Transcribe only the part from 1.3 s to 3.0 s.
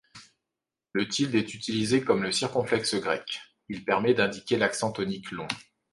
est utilisé comme le circonflexe